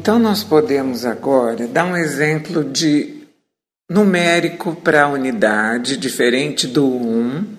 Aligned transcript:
Então, 0.00 0.16
nós 0.16 0.44
podemos 0.44 1.04
agora 1.04 1.66
dar 1.66 1.84
um 1.84 1.96
exemplo 1.96 2.62
de 2.62 3.26
numérico 3.90 4.76
para 4.76 5.02
a 5.02 5.08
unidade, 5.08 5.96
diferente 5.96 6.68
do 6.68 6.86
1, 6.86 7.56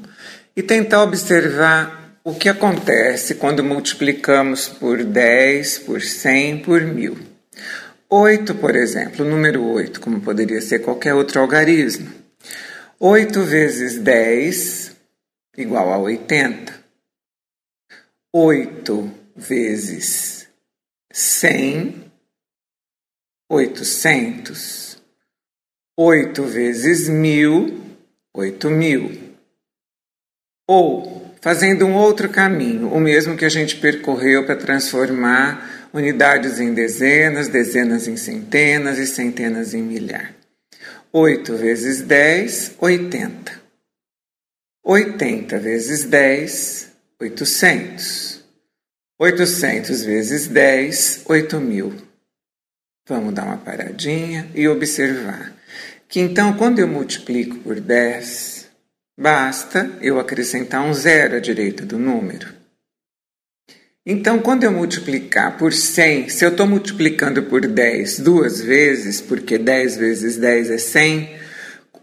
e 0.55 0.63
tentar 0.63 1.03
observar 1.03 2.17
o 2.23 2.33
que 2.33 2.47
acontece 2.47 3.35
quando 3.35 3.61
multiplicamos 3.61 4.69
por 4.69 5.03
10, 5.03 5.79
por 5.79 6.01
100, 6.01 6.59
por 6.59 6.81
1000. 6.81 7.17
8, 8.09 8.55
por 8.55 8.73
exemplo, 8.73 9.25
número 9.25 9.61
8, 9.73 9.99
como 9.99 10.21
poderia 10.21 10.61
ser 10.61 10.79
qualquer 10.79 11.13
outro 11.15 11.41
algarismo. 11.41 12.09
8 12.97 13.43
vezes 13.43 13.97
10 13.97 14.95
igual 15.57 15.91
a 15.91 15.97
80. 15.97 16.73
8 18.31 19.11
vezes 19.35 20.47
100 21.11 22.08
oitocentos. 23.49 25.01
Oito 25.97 26.43
vezes 26.43 27.09
mil, 27.09 27.81
oito 28.33 28.69
mil. 28.69 29.35
Ou, 30.67 31.33
fazendo 31.41 31.85
um 31.85 31.95
outro 31.95 32.29
caminho, 32.29 32.93
o 32.93 32.99
mesmo 32.99 33.35
que 33.35 33.43
a 33.43 33.49
gente 33.49 33.77
percorreu 33.77 34.45
para 34.45 34.55
transformar 34.55 35.89
unidades 35.91 36.59
em 36.59 36.73
dezenas, 36.73 37.47
dezenas 37.47 38.07
em 38.07 38.15
centenas 38.15 38.99
e 38.99 39.07
centenas 39.07 39.73
em 39.73 39.81
milhar. 39.81 40.33
Oito 41.11 41.57
vezes 41.57 42.01
dez, 42.01 42.75
oitenta. 42.77 43.59
Oitenta 44.83 45.57
vezes 45.57 46.03
dez, 46.03 46.91
oitocentos. 47.19 48.43
Oitocentos 49.17 50.03
vezes 50.03 50.47
dez, 50.47 51.23
oito 51.25 51.59
mil. 51.59 52.08
Vamos 53.09 53.33
dar 53.33 53.43
uma 53.43 53.57
paradinha 53.57 54.47
e 54.53 54.67
observar 54.67 55.51
que 56.07 56.19
então, 56.19 56.53
quando 56.53 56.77
eu 56.77 56.87
multiplico 56.87 57.57
por 57.57 57.79
10, 57.79 58.67
basta 59.19 59.97
eu 59.99 60.19
acrescentar 60.19 60.83
um 60.83 60.93
zero 60.93 61.37
à 61.37 61.39
direita 61.39 61.83
do 61.83 61.97
número. 61.97 62.47
Então, 64.05 64.37
quando 64.37 64.63
eu 64.63 64.71
multiplicar 64.71 65.57
por 65.57 65.73
100, 65.73 66.29
se 66.29 66.45
eu 66.45 66.49
estou 66.49 66.67
multiplicando 66.67 67.41
por 67.43 67.65
10 67.65 68.19
duas 68.19 68.61
vezes, 68.61 69.19
porque 69.19 69.57
10 69.57 69.97
vezes 69.97 70.37
10 70.37 70.69
é 70.69 70.77
100, 70.77 71.35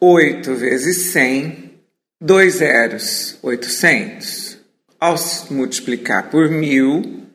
8 0.00 0.54
vezes 0.54 0.96
100, 1.12 1.72
dois 2.20 2.54
zeros, 2.54 3.38
800. 3.42 4.58
Ao 4.98 5.14
multiplicar 5.50 6.30
por 6.30 6.48
1000, 6.48 7.26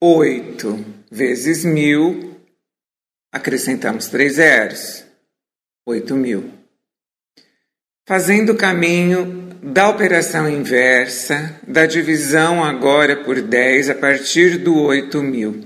8 0.00 0.84
vezes 1.10 1.62
1000 1.62 2.31
acrescentamos 3.32 4.08
três 4.08 4.34
zeros, 4.34 5.04
oito 5.86 6.14
mil. 6.14 6.52
Fazendo 8.06 8.52
o 8.52 8.56
caminho 8.56 9.48
da 9.62 9.88
operação 9.88 10.48
inversa, 10.48 11.58
da 11.66 11.86
divisão 11.86 12.62
agora 12.62 13.24
por 13.24 13.40
10 13.40 13.90
a 13.90 13.94
partir 13.94 14.58
do 14.58 14.76
8 14.76 15.22
mil. 15.22 15.64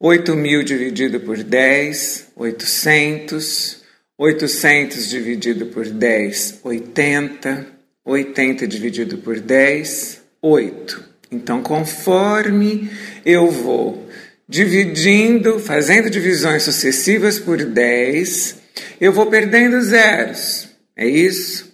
8 0.00 0.34
mil 0.34 0.62
dividido 0.62 1.20
por 1.20 1.42
10, 1.42 2.32
800. 2.34 3.80
800 4.16 5.08
dividido 5.08 5.66
por 5.66 5.86
10, 5.86 6.60
80. 6.64 7.66
80 8.04 8.66
dividido 8.66 9.18
por 9.18 9.38
10, 9.38 10.22
8. 10.40 11.04
Então, 11.30 11.62
conforme 11.62 12.90
eu 13.24 13.50
vou 13.50 14.09
dividindo, 14.50 15.60
fazendo 15.60 16.10
divisões 16.10 16.64
sucessivas 16.64 17.38
por 17.38 17.64
10, 17.64 18.56
eu 19.00 19.12
vou 19.12 19.26
perdendo 19.26 19.80
zeros. 19.80 20.68
É 20.96 21.06
isso? 21.06 21.70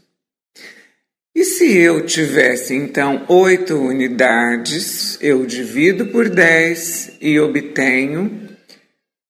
E 1.34 1.42
se 1.42 1.74
eu 1.74 2.04
tivesse 2.04 2.74
então 2.74 3.24
8 3.28 3.74
unidades, 3.74 5.16
eu 5.22 5.46
divido 5.46 6.06
por 6.08 6.28
10 6.28 7.12
e 7.22 7.40
obtenho 7.40 8.46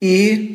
e 0.00 0.51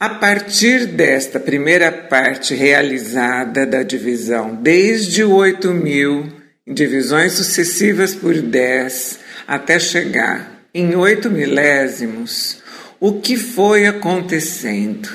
a 0.00 0.08
partir 0.08 0.86
desta 0.86 1.38
primeira 1.38 1.92
parte 1.92 2.54
realizada 2.54 3.66
da 3.66 3.82
divisão, 3.82 4.54
desde 4.54 5.22
o 5.22 5.34
8 5.34 5.72
mil, 5.72 6.26
em 6.66 6.72
divisões 6.72 7.34
sucessivas 7.34 8.14
por 8.14 8.40
10, 8.40 9.20
até 9.46 9.78
chegar 9.78 10.64
em 10.72 10.96
8 10.96 11.28
milésimos, 11.28 12.62
o 12.98 13.20
que 13.20 13.36
foi 13.36 13.86
acontecendo? 13.86 15.10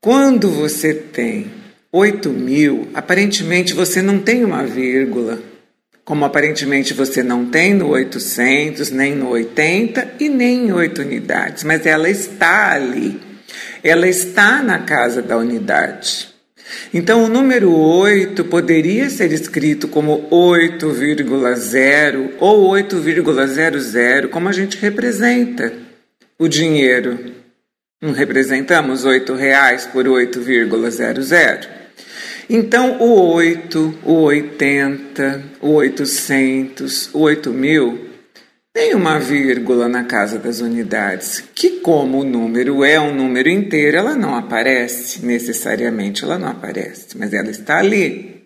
Quando 0.00 0.48
você 0.48 0.94
tem 0.94 1.50
8 1.90 2.30
mil, 2.30 2.88
aparentemente 2.94 3.74
você 3.74 4.00
não 4.00 4.20
tem 4.20 4.44
uma 4.44 4.64
vírgula, 4.64 5.42
como 6.10 6.24
aparentemente 6.24 6.92
você 6.92 7.22
não 7.22 7.46
tem 7.46 7.72
no 7.72 7.90
800, 7.90 8.90
nem 8.90 9.14
no 9.14 9.28
80 9.28 10.14
e 10.18 10.28
nem 10.28 10.66
em 10.66 10.72
8 10.72 11.02
unidades, 11.02 11.62
mas 11.62 11.86
ela 11.86 12.10
está 12.10 12.72
ali. 12.72 13.20
Ela 13.80 14.08
está 14.08 14.60
na 14.60 14.80
casa 14.80 15.22
da 15.22 15.36
unidade. 15.36 16.28
Então, 16.92 17.22
o 17.22 17.28
número 17.28 17.72
8 17.72 18.44
poderia 18.46 19.08
ser 19.08 19.30
escrito 19.30 19.86
como 19.86 20.28
8,0 20.32 22.30
ou 22.40 22.72
8,00, 22.72 24.28
como 24.30 24.48
a 24.48 24.52
gente 24.52 24.78
representa 24.78 25.72
o 26.36 26.48
dinheiro. 26.48 27.36
Não 28.02 28.10
representamos 28.10 29.04
8 29.04 29.32
reais 29.34 29.86
por 29.86 30.06
8,00. 30.06 31.68
Então, 32.52 33.00
o 33.00 33.32
8, 33.32 33.98
o 34.02 34.22
80, 34.22 35.42
o 35.60 35.68
800, 35.74 37.14
o 37.14 37.20
8000 37.20 38.10
tem 38.74 38.92
uma 38.92 39.20
vírgula 39.20 39.88
na 39.88 40.02
casa 40.02 40.36
das 40.36 40.58
unidades, 40.60 41.44
que, 41.54 41.78
como 41.78 42.18
o 42.18 42.24
número 42.24 42.84
é 42.84 42.98
um 42.98 43.14
número 43.14 43.48
inteiro, 43.48 43.98
ela 43.98 44.16
não 44.16 44.34
aparece 44.34 45.24
necessariamente, 45.24 46.24
ela 46.24 46.40
não 46.40 46.48
aparece, 46.48 47.16
mas 47.16 47.32
ela 47.32 47.50
está 47.50 47.78
ali. 47.78 48.42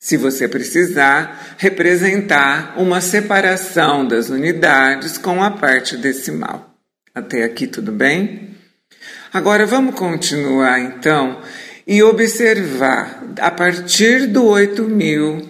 Se 0.00 0.16
você 0.16 0.48
precisar 0.48 1.56
representar 1.58 2.80
uma 2.80 3.02
separação 3.02 4.08
das 4.08 4.30
unidades 4.30 5.18
com 5.18 5.44
a 5.44 5.50
parte 5.50 5.94
decimal. 5.94 6.74
Até 7.14 7.44
aqui 7.44 7.66
tudo 7.66 7.92
bem? 7.92 8.56
Agora 9.30 9.66
vamos 9.66 9.94
continuar 9.94 10.80
então 10.80 11.42
e 11.90 12.04
observar 12.04 13.34
a 13.40 13.50
partir 13.50 14.28
do 14.28 14.44
8000, 14.44 15.42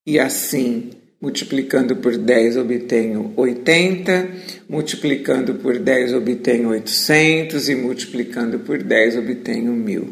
E 0.04 0.18
assim, 0.18 0.90
multiplicando 1.22 1.94
por 1.94 2.18
10 2.18 2.56
obtenho 2.56 3.32
80, 3.36 4.28
multiplicando 4.68 5.54
por 5.54 5.78
10 5.78 6.14
obtenho 6.14 6.70
800 6.70 7.68
e 7.68 7.76
multiplicando 7.76 8.58
por 8.58 8.82
10 8.82 9.18
obtenho 9.18 9.72
1000. 9.72 10.10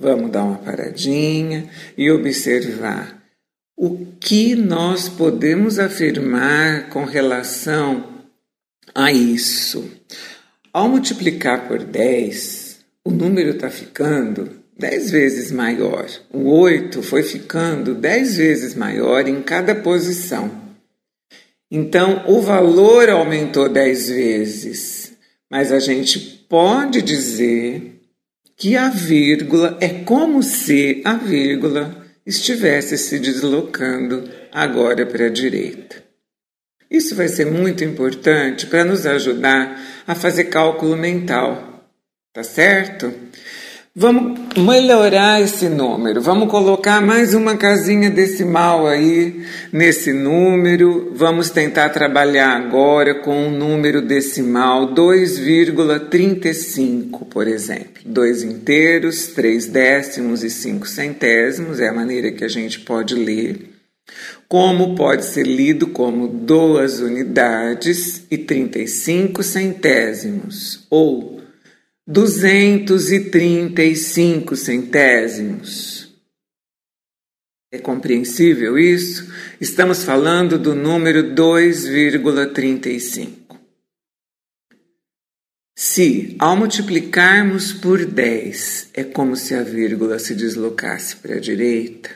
Vamos 0.00 0.30
dar 0.30 0.42
uma 0.44 0.56
paradinha 0.56 1.70
e 1.98 2.10
observar 2.10 3.22
o 3.76 4.06
que 4.18 4.54
nós 4.54 5.06
podemos 5.06 5.78
afirmar 5.78 6.88
com 6.88 7.04
relação 7.04 8.24
a 8.94 9.12
isso. 9.12 9.90
Ao 10.72 10.88
multiplicar 10.88 11.68
por 11.68 11.82
10, 11.82 12.80
o 13.04 13.10
número 13.10 13.50
está 13.50 13.68
ficando 13.68 14.64
10 14.78 15.10
vezes 15.10 15.50
maior. 15.50 16.06
O 16.30 16.50
8 16.50 17.02
foi 17.02 17.22
ficando 17.22 17.94
10 17.94 18.36
vezes 18.36 18.74
maior 18.74 19.26
em 19.26 19.42
cada 19.42 19.74
posição. 19.74 20.50
Então, 21.70 22.24
o 22.26 22.40
valor 22.40 23.08
aumentou 23.08 23.68
10 23.68 24.08
vezes, 24.08 25.12
mas 25.50 25.72
a 25.72 25.78
gente 25.78 26.18
pode 26.48 27.02
dizer 27.02 28.00
que 28.56 28.76
a 28.76 28.88
vírgula 28.88 29.76
é 29.80 29.88
como 29.88 30.42
se 30.42 31.02
a 31.04 31.14
vírgula 31.14 32.06
estivesse 32.24 32.96
se 32.96 33.18
deslocando 33.18 34.28
agora 34.52 35.04
para 35.04 35.26
a 35.26 35.30
direita. 35.30 36.04
Isso 36.90 37.14
vai 37.14 37.28
ser 37.28 37.46
muito 37.46 37.82
importante 37.82 38.66
para 38.66 38.84
nos 38.84 39.06
ajudar 39.06 39.80
a 40.06 40.14
fazer 40.14 40.44
cálculo 40.44 40.96
mental, 40.96 41.84
tá 42.32 42.42
certo? 42.42 43.12
Vamos 43.98 44.38
melhorar 44.58 45.40
esse 45.40 45.70
número, 45.70 46.20
vamos 46.20 46.50
colocar 46.50 47.00
mais 47.00 47.32
uma 47.32 47.56
casinha 47.56 48.10
decimal 48.10 48.86
aí 48.86 49.42
nesse 49.72 50.12
número. 50.12 51.14
Vamos 51.14 51.48
tentar 51.48 51.88
trabalhar 51.88 52.50
agora 52.50 53.22
com 53.22 53.46
um 53.46 53.50
número 53.50 54.02
decimal 54.02 54.94
2,35, 54.94 57.24
por 57.24 57.48
exemplo. 57.48 58.02
Dois 58.04 58.42
inteiros, 58.42 59.28
três 59.28 59.64
décimos 59.64 60.44
e 60.44 60.50
cinco 60.50 60.86
centésimos 60.86 61.80
é 61.80 61.88
a 61.88 61.94
maneira 61.94 62.30
que 62.32 62.44
a 62.44 62.48
gente 62.48 62.80
pode 62.80 63.14
ler. 63.14 63.70
Como 64.46 64.94
pode 64.94 65.24
ser 65.24 65.46
lido 65.46 65.86
como 65.86 66.28
duas 66.28 67.00
unidades 67.00 68.26
e 68.30 68.36
35 68.36 69.42
centésimos, 69.42 70.84
ou 70.90 71.35
235 72.08 74.54
centésimos. 74.54 76.14
É 77.72 77.78
compreensível 77.78 78.78
isso? 78.78 79.28
Estamos 79.60 80.04
falando 80.04 80.56
do 80.56 80.72
número 80.72 81.34
2,35. 81.34 83.58
Se, 85.74 86.36
ao 86.38 86.56
multiplicarmos 86.56 87.72
por 87.72 88.06
10, 88.06 88.90
é 88.94 89.02
como 89.02 89.34
se 89.34 89.52
a 89.54 89.64
vírgula 89.64 90.20
se 90.20 90.32
deslocasse 90.34 91.16
para 91.16 91.34
a 91.34 91.40
direita, 91.40 92.10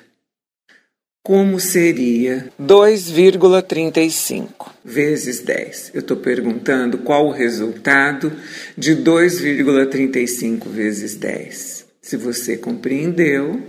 como 1.22 1.61
seria 1.61 2.49
2,35 2.61 4.72
vezes 4.84 5.40
10? 5.40 5.93
Eu 5.94 6.00
estou 6.00 6.17
perguntando 6.17 6.99
qual 6.99 7.26
o 7.26 7.32
resultado 7.32 8.32
de 8.76 8.96
2,35 8.96 10.69
vezes 10.69 11.14
10. 11.14 11.87
Se 12.00 12.17
você 12.17 12.56
compreendeu 12.56 13.62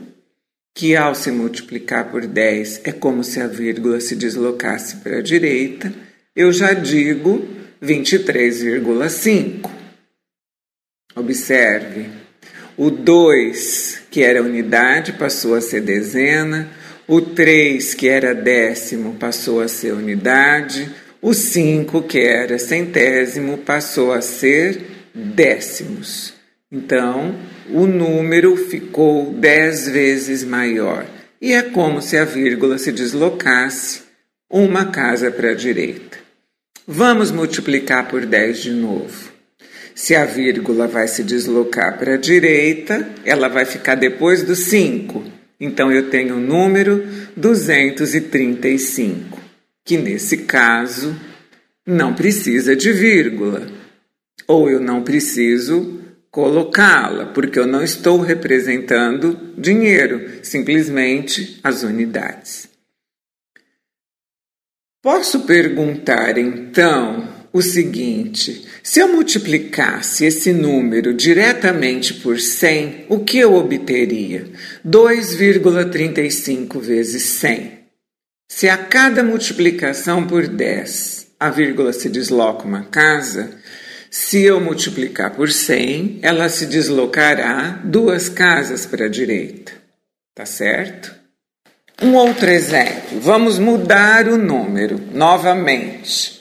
que 0.73 0.95
ao 0.95 1.13
se 1.13 1.29
multiplicar 1.31 2.09
por 2.09 2.25
10 2.25 2.81
é 2.85 2.91
como 2.91 3.23
se 3.23 3.41
a 3.41 3.47
vírgula 3.47 3.99
se 3.99 4.15
deslocasse 4.15 4.95
para 4.97 5.17
a 5.17 5.21
direita, 5.21 5.93
eu 6.33 6.53
já 6.53 6.73
digo 6.73 7.45
23,5. 7.83 9.69
Observe, 11.13 12.09
o 12.77 12.89
2, 12.89 14.03
que 14.09 14.23
era 14.23 14.41
unidade, 14.41 15.11
passou 15.13 15.55
a 15.55 15.61
ser 15.61 15.81
dezena 15.81 16.71
o 17.11 17.19
3, 17.19 17.93
que 17.93 18.07
era 18.07 18.33
décimo, 18.33 19.15
passou 19.15 19.59
a 19.59 19.67
ser 19.67 19.91
unidade. 19.91 20.89
O 21.21 21.33
5, 21.33 22.03
que 22.03 22.19
era 22.19 22.57
centésimo, 22.57 23.57
passou 23.57 24.13
a 24.13 24.21
ser 24.21 24.81
décimos. 25.13 26.33
Então, 26.71 27.35
o 27.69 27.85
número 27.85 28.55
ficou 28.55 29.33
10 29.33 29.89
vezes 29.89 30.45
maior. 30.45 31.05
E 31.41 31.51
é 31.51 31.61
como 31.61 32.01
se 32.01 32.15
a 32.15 32.23
vírgula 32.23 32.77
se 32.77 32.93
deslocasse 32.93 34.03
uma 34.49 34.85
casa 34.85 35.29
para 35.29 35.51
a 35.51 35.53
direita. 35.53 36.17
Vamos 36.87 37.29
multiplicar 37.29 38.07
por 38.07 38.25
10 38.25 38.57
de 38.57 38.71
novo. 38.71 39.33
Se 39.93 40.15
a 40.15 40.23
vírgula 40.23 40.87
vai 40.87 41.09
se 41.09 41.23
deslocar 41.23 41.99
para 41.99 42.13
a 42.13 42.17
direita, 42.17 43.05
ela 43.25 43.49
vai 43.49 43.65
ficar 43.65 43.95
depois 43.95 44.43
do 44.43 44.55
5. 44.55 45.40
Então 45.61 45.89
eu 45.91 46.09
tenho 46.09 46.37
o 46.37 46.39
número 46.39 47.07
235, 47.37 49.39
que 49.85 49.95
nesse 49.95 50.37
caso 50.37 51.15
não 51.85 52.15
precisa 52.15 52.75
de 52.75 52.91
vírgula, 52.91 53.67
ou 54.47 54.67
eu 54.67 54.79
não 54.79 55.03
preciso 55.03 56.01
colocá-la, 56.31 57.27
porque 57.27 57.59
eu 57.59 57.67
não 57.67 57.83
estou 57.83 58.19
representando 58.19 59.53
dinheiro, 59.55 60.39
simplesmente 60.41 61.59
as 61.63 61.83
unidades. 61.83 62.67
Posso 64.99 65.41
perguntar 65.41 66.39
então 66.39 67.31
o 67.53 67.61
seguinte: 67.61 68.65
se 68.91 68.99
eu 68.99 69.07
multiplicasse 69.07 70.25
esse 70.25 70.51
número 70.51 71.13
diretamente 71.13 72.13
por 72.15 72.37
100, 72.41 73.05
o 73.07 73.19
que 73.19 73.37
eu 73.37 73.55
obteria? 73.55 74.51
2,35 74.85 76.77
vezes 76.77 77.23
100. 77.23 77.85
Se 78.49 78.67
a 78.67 78.77
cada 78.77 79.23
multiplicação 79.23 80.27
por 80.27 80.45
10 80.45 81.27
a 81.39 81.49
vírgula 81.49 81.93
se 81.93 82.09
desloca 82.09 82.65
uma 82.65 82.83
casa, 82.83 83.51
se 84.09 84.43
eu 84.43 84.59
multiplicar 84.59 85.37
por 85.37 85.49
100, 85.49 86.19
ela 86.21 86.49
se 86.49 86.65
deslocará 86.65 87.79
duas 87.85 88.27
casas 88.27 88.85
para 88.85 89.05
a 89.05 89.09
direita. 89.09 89.71
Tá 90.35 90.45
certo? 90.45 91.15
Um 92.01 92.13
outro 92.15 92.49
exemplo. 92.49 93.21
Vamos 93.21 93.57
mudar 93.57 94.27
o 94.27 94.37
número 94.37 94.99
novamente. 95.13 96.40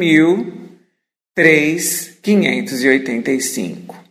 mil, 1.37 2.17
3,585. 2.23 4.03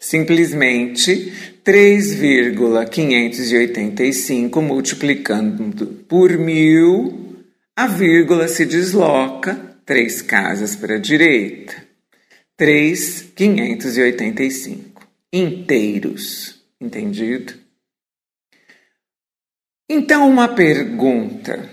Simplesmente 0.00 1.32
3,585 1.62 4.60
multiplicando 4.60 5.86
por 6.08 6.36
mil, 6.36 7.44
a 7.76 7.86
vírgula 7.86 8.48
se 8.48 8.66
desloca 8.66 9.78
três 9.86 10.20
casas 10.20 10.74
para 10.74 10.96
a 10.96 10.98
direita. 10.98 11.76
3,585 12.56 15.06
inteiros. 15.32 16.60
Entendido? 16.80 17.54
Então, 19.88 20.28
uma 20.28 20.48
pergunta: 20.48 21.70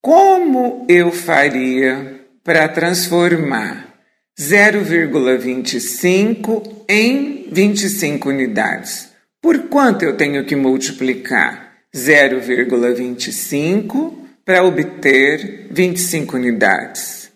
como 0.00 0.86
eu 0.88 1.12
faria 1.12 2.21
para 2.44 2.68
transformar 2.68 3.92
0,25 4.38 6.84
em 6.88 7.48
25 7.50 8.28
unidades. 8.28 9.10
Por 9.40 9.68
quanto 9.68 10.04
eu 10.04 10.16
tenho 10.16 10.44
que 10.44 10.54
multiplicar 10.56 11.72
0,25 11.94 14.18
para 14.44 14.64
obter 14.64 15.68
25 15.70 16.36
unidades? 16.36 17.30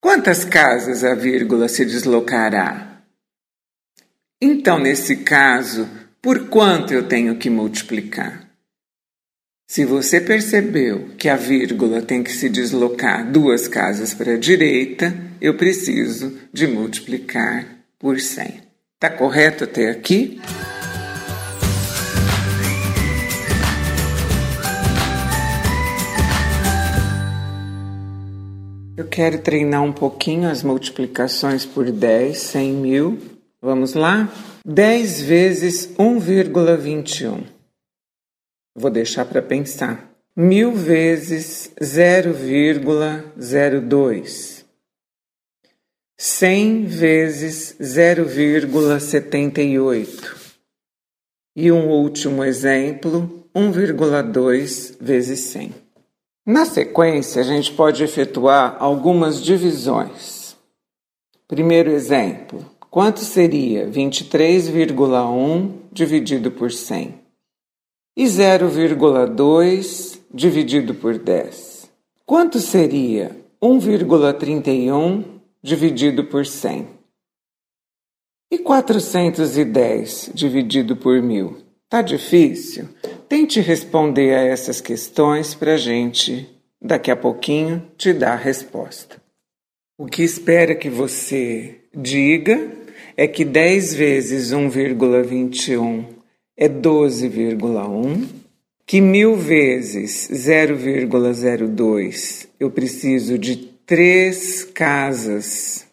Quantas 0.00 0.42
casas 0.44 1.04
a 1.04 1.14
vírgula 1.14 1.68
se 1.68 1.84
deslocará? 1.84 3.02
Então, 4.40 4.78
nesse 4.78 5.16
caso, 5.16 5.86
por 6.22 6.48
quanto 6.48 6.94
eu 6.94 7.08
tenho 7.08 7.36
que 7.36 7.50
multiplicar? 7.50 8.45
Se 9.68 9.84
você 9.84 10.20
percebeu 10.20 11.08
que 11.18 11.28
a 11.28 11.34
vírgula 11.34 12.00
tem 12.00 12.22
que 12.22 12.30
se 12.30 12.48
deslocar 12.48 13.28
duas 13.28 13.66
casas 13.66 14.14
para 14.14 14.34
a 14.34 14.38
direita, 14.38 15.12
eu 15.40 15.56
preciso 15.56 16.38
de 16.52 16.68
multiplicar 16.68 17.66
por 17.98 18.20
100. 18.20 18.60
Tá 19.00 19.10
correto 19.10 19.64
até 19.64 19.90
aqui? 19.90 20.40
Eu 28.96 29.06
quero 29.08 29.38
treinar 29.38 29.82
um 29.82 29.92
pouquinho 29.92 30.48
as 30.48 30.62
multiplicações 30.62 31.66
por 31.66 31.90
10, 31.90 32.38
100 32.38 32.72
mil. 32.72 33.18
Vamos 33.60 33.94
lá? 33.94 34.32
10 34.64 35.22
vezes 35.22 35.88
1,21. 35.98 37.55
Vou 38.76 38.90
deixar 38.90 39.24
para 39.24 39.40
pensar. 39.40 40.12
Mil 40.36 40.72
vezes 40.72 41.72
0,02. 41.80 44.66
100 46.18 46.84
vezes 46.84 47.74
0,78. 47.80 50.36
E 51.56 51.72
um 51.72 51.88
último 51.88 52.44
exemplo, 52.44 53.48
1,2 53.56 54.98
vezes 55.00 55.40
100. 55.40 55.74
Na 56.44 56.66
sequência, 56.66 57.40
a 57.40 57.44
gente 57.44 57.72
pode 57.72 58.04
efetuar 58.04 58.76
algumas 58.78 59.42
divisões. 59.42 60.54
Primeiro 61.48 61.90
exemplo: 61.90 62.62
quanto 62.90 63.20
seria 63.20 63.88
23,1 63.88 65.72
dividido 65.90 66.50
por 66.50 66.70
100? 66.70 67.24
E 68.16 68.24
0,2 68.24 70.18
dividido 70.32 70.94
por 70.94 71.18
10. 71.18 71.90
Quanto 72.24 72.58
seria 72.58 73.36
1,31 73.62 75.24
dividido 75.62 76.24
por 76.24 76.46
100? 76.46 76.88
E 78.50 78.58
410 78.58 80.30
dividido 80.32 80.96
por 80.96 81.20
mil? 81.20 81.58
Tá 81.88 82.00
difícil? 82.00 82.88
Tente 83.28 83.60
responder 83.60 84.34
a 84.34 84.42
essas 84.42 84.80
questões 84.80 85.54
para 85.54 85.76
gente, 85.76 86.48
daqui 86.80 87.10
a 87.10 87.16
pouquinho, 87.16 87.86
te 87.98 88.12
dar 88.12 88.32
a 88.32 88.36
resposta. 88.36 89.20
O 89.98 90.06
que 90.06 90.22
espera 90.22 90.74
que 90.74 90.88
você 90.88 91.80
diga 91.94 92.72
é 93.16 93.26
que 93.26 93.44
10 93.44 93.94
vezes 93.94 94.52
1,21 94.52 96.15
é 96.56 96.68
12,1, 96.68 98.26
que 98.86 99.00
mil 99.00 99.36
vezes 99.36 100.28
0,02 100.32 102.48
eu 102.58 102.70
preciso 102.70 103.36
de 103.36 103.56
três 103.84 104.64
casas, 104.64 105.86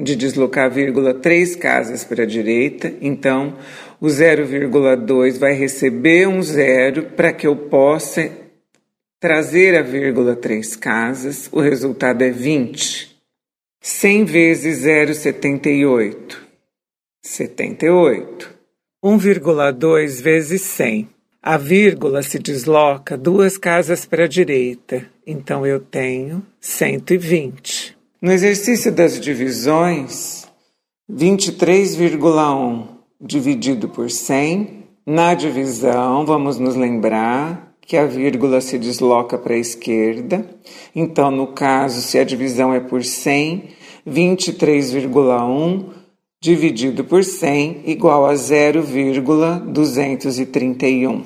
de 0.00 0.16
deslocar 0.16 0.68
vírgula 0.70 1.14
três 1.14 1.54
casas 1.54 2.02
para 2.02 2.24
a 2.24 2.26
direita, 2.26 2.92
então 3.00 3.56
o 4.00 4.06
0,2 4.06 5.38
vai 5.38 5.54
receber 5.54 6.26
um 6.26 6.42
zero 6.42 7.04
para 7.10 7.32
que 7.32 7.46
eu 7.46 7.54
possa 7.54 8.28
trazer 9.20 9.76
a 9.76 9.82
vírgula 9.82 10.34
três 10.36 10.76
casas, 10.76 11.48
o 11.52 11.60
resultado 11.60 12.22
é 12.22 12.30
20. 12.30 13.14
100 13.80 14.24
vezes 14.24 14.84
0,78, 14.84 16.36
78. 17.22 18.54
1,2 19.04 20.22
vezes 20.22 20.62
100. 20.62 21.10
A 21.42 21.58
vírgula 21.58 22.22
se 22.22 22.38
desloca 22.38 23.18
duas 23.18 23.58
casas 23.58 24.06
para 24.06 24.24
a 24.24 24.26
direita, 24.26 25.04
então 25.26 25.66
eu 25.66 25.78
tenho 25.78 26.42
120. 26.58 27.94
No 28.22 28.32
exercício 28.32 28.90
das 28.90 29.20
divisões, 29.20 30.46
23,1 31.12 32.86
dividido 33.20 33.90
por 33.90 34.10
100. 34.10 34.84
Na 35.04 35.34
divisão, 35.34 36.24
vamos 36.24 36.58
nos 36.58 36.74
lembrar 36.74 37.74
que 37.82 37.98
a 37.98 38.06
vírgula 38.06 38.62
se 38.62 38.78
desloca 38.78 39.36
para 39.36 39.52
a 39.52 39.58
esquerda. 39.58 40.48
Então, 40.96 41.30
no 41.30 41.48
caso, 41.48 42.00
se 42.00 42.18
a 42.18 42.24
divisão 42.24 42.72
é 42.72 42.80
por 42.80 43.04
100, 43.04 43.68
23,1 44.08 46.03
dividido 46.44 47.02
por 47.04 47.24
100 47.24 47.84
igual 47.86 48.26
a 48.26 48.36
0,231. 48.36 51.24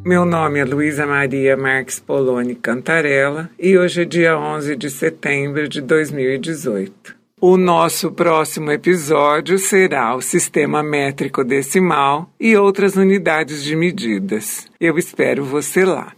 Meu 0.09 0.25
nome 0.25 0.57
é 0.57 0.65
Luísa 0.65 1.05
Maria 1.05 1.55
Marques 1.55 1.99
Poloni 1.99 2.55
Cantarella 2.55 3.47
e 3.59 3.77
hoje 3.77 4.01
é 4.01 4.05
dia 4.05 4.35
11 4.35 4.75
de 4.75 4.89
setembro 4.89 5.69
de 5.69 5.81
2018. 5.81 7.15
O 7.39 7.57
nosso 7.57 8.11
próximo 8.11 8.71
episódio 8.71 9.59
será 9.59 10.15
o 10.15 10.19
sistema 10.19 10.81
métrico 10.81 11.43
decimal 11.43 12.27
e 12.39 12.57
outras 12.57 12.95
unidades 12.95 13.63
de 13.63 13.75
medidas. 13.75 14.65
Eu 14.81 14.97
espero 14.97 15.45
você 15.45 15.85
lá. 15.85 16.13